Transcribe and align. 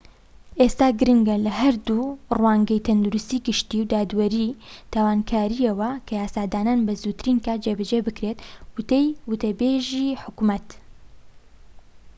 ئێستا 0.59 0.87
گرنگە 0.99 1.35
لە 1.45 1.51
هەردوو 1.61 2.17
ڕوانگەی 2.37 2.83
تەندروستی 2.87 3.43
گشتی 3.47 3.81
و 3.81 3.89
دادوەری 3.93 4.57
تاوانکاریەوە 4.93 5.91
کە 6.07 6.13
یاسادانان 6.21 6.79
بە 6.87 6.93
زووترین 7.01 7.37
کات 7.45 7.59
جێبەجێ 7.65 7.99
بکرێت 8.07 8.37
وتەی 8.77 9.05
وتەبێژی 9.29 10.17
حکومەت 10.23 10.67